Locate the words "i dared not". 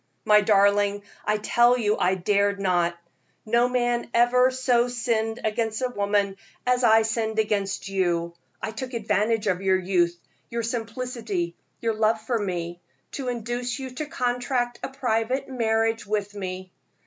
1.95-2.97